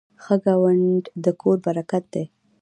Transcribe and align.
ښه 0.23 0.35
ګاونډ 0.45 1.03
د 1.23 1.25
کور 1.41 1.57
برکت 1.65 2.03
دی. 2.13 2.25